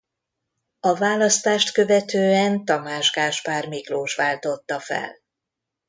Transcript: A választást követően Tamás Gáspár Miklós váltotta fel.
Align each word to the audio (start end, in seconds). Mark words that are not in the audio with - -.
A 0.79 0.95
választást 0.97 1.71
követően 1.73 2.65
Tamás 2.65 3.11
Gáspár 3.11 3.67
Miklós 3.67 4.15
váltotta 4.15 4.79
fel. 4.79 5.17